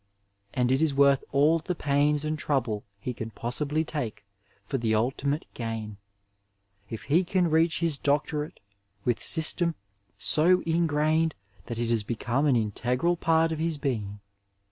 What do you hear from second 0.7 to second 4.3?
it is worth ail the pains and trouble he can possibly take